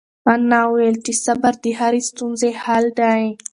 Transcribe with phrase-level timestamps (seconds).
[0.33, 3.23] انا وویل چې صبر د هرې ستونزې حل دی.